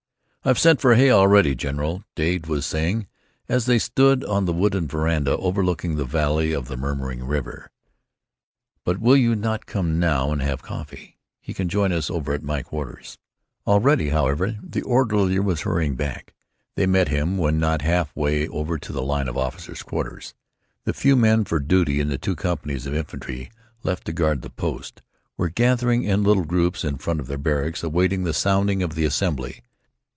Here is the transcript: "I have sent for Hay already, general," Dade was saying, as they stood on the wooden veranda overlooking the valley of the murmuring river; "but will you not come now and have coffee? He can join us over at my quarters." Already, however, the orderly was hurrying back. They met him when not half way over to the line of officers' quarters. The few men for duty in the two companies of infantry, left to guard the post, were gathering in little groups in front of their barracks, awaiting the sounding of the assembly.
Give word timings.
"I 0.43 0.47
have 0.47 0.57
sent 0.57 0.81
for 0.81 0.95
Hay 0.95 1.11
already, 1.11 1.53
general," 1.53 2.03
Dade 2.15 2.47
was 2.47 2.65
saying, 2.65 3.05
as 3.47 3.67
they 3.67 3.77
stood 3.77 4.23
on 4.23 4.45
the 4.45 4.51
wooden 4.51 4.87
veranda 4.87 5.37
overlooking 5.37 5.95
the 5.97 6.03
valley 6.03 6.51
of 6.51 6.67
the 6.67 6.75
murmuring 6.75 7.23
river; 7.23 7.69
"but 8.83 8.97
will 8.99 9.15
you 9.15 9.35
not 9.35 9.67
come 9.67 9.99
now 9.99 10.31
and 10.31 10.41
have 10.41 10.63
coffee? 10.63 11.19
He 11.39 11.53
can 11.53 11.69
join 11.69 11.91
us 11.91 12.09
over 12.09 12.33
at 12.33 12.41
my 12.41 12.63
quarters." 12.63 13.19
Already, 13.67 14.09
however, 14.09 14.57
the 14.63 14.81
orderly 14.81 15.37
was 15.37 15.61
hurrying 15.61 15.93
back. 15.95 16.33
They 16.73 16.87
met 16.87 17.09
him 17.09 17.37
when 17.37 17.59
not 17.59 17.83
half 17.83 18.11
way 18.15 18.47
over 18.47 18.79
to 18.79 18.91
the 18.91 19.03
line 19.03 19.27
of 19.27 19.37
officers' 19.37 19.83
quarters. 19.83 20.33
The 20.85 20.93
few 20.95 21.15
men 21.15 21.45
for 21.45 21.59
duty 21.59 21.99
in 21.99 22.07
the 22.07 22.17
two 22.17 22.35
companies 22.35 22.87
of 22.87 22.95
infantry, 22.95 23.51
left 23.83 24.05
to 24.05 24.11
guard 24.11 24.41
the 24.41 24.49
post, 24.49 25.03
were 25.37 25.49
gathering 25.49 26.01
in 26.01 26.23
little 26.23 26.45
groups 26.45 26.83
in 26.83 26.97
front 26.97 27.19
of 27.19 27.27
their 27.27 27.37
barracks, 27.37 27.83
awaiting 27.83 28.23
the 28.23 28.33
sounding 28.33 28.81
of 28.81 28.95
the 28.95 29.05
assembly. 29.05 29.61